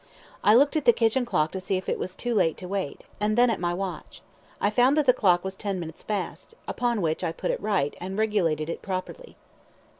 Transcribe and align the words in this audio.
I 0.43 0.55
looked 0.55 0.75
at 0.75 0.85
the 0.85 0.93
kitchen 0.93 1.25
clock 1.27 1.51
to 1.51 1.59
see 1.59 1.77
if 1.77 1.87
it 1.87 1.99
was 1.99 2.15
too 2.15 2.33
late 2.33 2.57
to 2.57 2.67
wait, 2.67 3.03
and 3.19 3.37
then 3.37 3.51
at 3.51 3.59
my 3.59 3.71
watch. 3.71 4.23
I 4.59 4.71
found 4.71 4.97
that 4.97 5.05
the 5.05 5.13
clock 5.13 5.43
was 5.43 5.55
ten 5.55 5.79
minutes 5.79 6.01
fast, 6.01 6.55
upon 6.67 7.03
which 7.03 7.23
I 7.23 7.31
put 7.31 7.51
it 7.51 7.61
right, 7.61 7.95
and 8.01 8.17
regulated 8.17 8.67
it 8.67 8.81
properly. 8.81 9.37